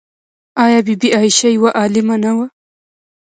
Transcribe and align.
آیا 0.63 0.79
بی 0.85 0.93
بي 1.01 1.07
عایشه 1.17 1.49
یوه 1.55 1.69
عالمه 1.79 2.15
نه 2.23 2.31
وه؟ 2.37 2.47